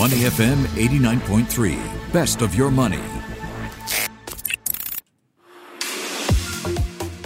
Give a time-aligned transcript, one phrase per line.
[0.00, 1.76] Money FM 89.3.
[2.10, 3.02] Best of your money.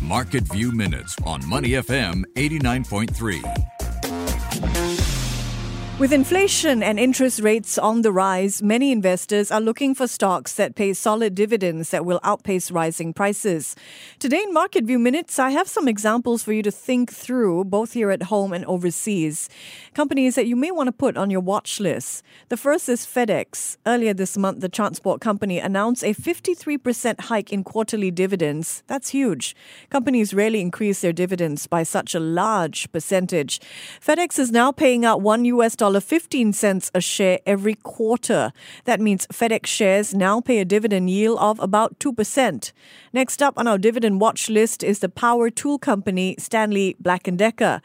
[0.00, 4.89] Market View Minutes on Money FM 89.3.
[6.00, 10.74] With inflation and interest rates on the rise, many investors are looking for stocks that
[10.74, 13.76] pay solid dividends that will outpace rising prices.
[14.18, 17.92] Today in Market View Minutes, I have some examples for you to think through, both
[17.92, 19.50] here at home and overseas.
[19.92, 22.24] Companies that you may want to put on your watch list.
[22.48, 23.76] The first is FedEx.
[23.84, 28.82] Earlier this month, the transport company announced a 53% hike in quarterly dividends.
[28.86, 29.54] That's huge.
[29.90, 33.60] Companies rarely increase their dividends by such a large percentage.
[34.00, 38.52] FedEx is now paying out one US dollar $1.15 a share every quarter.
[38.84, 42.72] That means FedEx shares now pay a dividend yield of about 2%.
[43.12, 47.36] Next up on our dividend watch list is the power tool company Stanley Black &
[47.36, 47.82] Decker.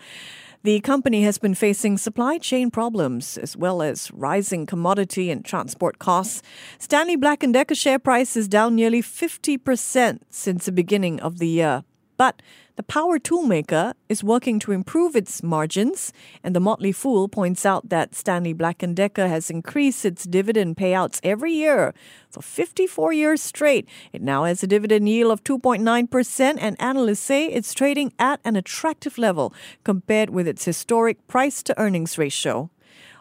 [0.64, 6.00] The company has been facing supply chain problems as well as rising commodity and transport
[6.00, 6.42] costs.
[6.80, 11.48] Stanley Black & Decker share price is down nearly 50% since the beginning of the
[11.48, 11.84] year.
[12.18, 12.42] But
[12.76, 16.12] the power toolmaker is working to improve its margins,
[16.44, 20.76] and the Motley Fool points out that Stanley Black & Decker has increased its dividend
[20.78, 21.94] payouts every year
[22.30, 23.88] for 54 years straight.
[24.12, 28.56] It now has a dividend yield of 2.9%, and analysts say it's trading at an
[28.56, 32.70] attractive level compared with its historic price to earnings ratio.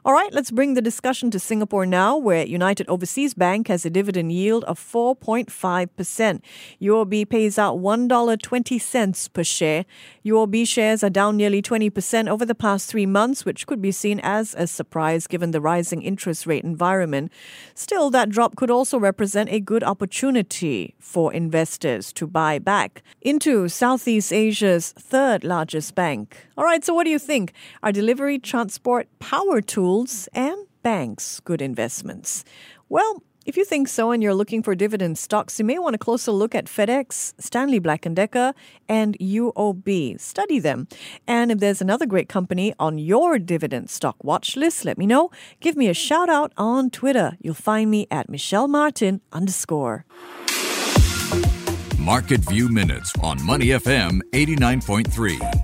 [0.07, 3.91] All right, let's bring the discussion to Singapore now, where United Overseas Bank has a
[3.91, 6.41] dividend yield of 4.5%.
[6.83, 9.87] UOB pays out $1.20 per share.
[10.23, 14.21] UOB shares are down nearly 20% over the past three months, which could be seen
[14.23, 17.33] as a surprise given the rising interest rate environment.
[17.75, 23.71] Still, that drop could also represent a good opportunity for investors to buy back into
[23.71, 26.47] Southeast Asia's third largest bank.
[26.59, 27.55] All right, so what do you think?
[27.83, 32.45] Are delivery, transport, power tools, schools and banks good investments?
[32.89, 35.98] Well, if you think so and you're looking for dividend stocks, you may want a
[35.98, 38.55] closer look at FedEx, Stanley Black & Decker,
[38.89, 40.19] and UOB.
[40.19, 40.89] Study them.
[41.29, 45.30] And if there's another great company on your dividend stock watch list, let me know.
[45.61, 47.36] Give me a shout out on Twitter.
[47.40, 50.07] You'll find me at Michelle Martin underscore.
[51.98, 55.64] Market View Minutes on Money FM 89.3.